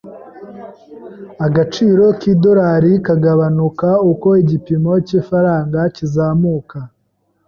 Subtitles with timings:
[1.45, 6.77] Agaciro k'idolari kagabanuka uko igipimo cy'ifaranga kizamuka.